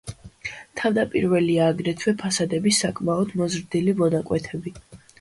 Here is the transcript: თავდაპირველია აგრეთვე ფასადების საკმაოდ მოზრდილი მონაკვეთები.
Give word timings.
თავდაპირველია 0.79 1.69
აგრეთვე 1.75 2.15
ფასადების 2.23 2.83
საკმაოდ 2.87 3.39
მოზრდილი 3.45 3.99
მონაკვეთები. 4.05 4.79